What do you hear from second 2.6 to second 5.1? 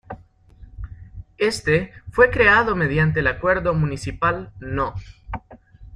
mediante el Acuerdo Municipal No.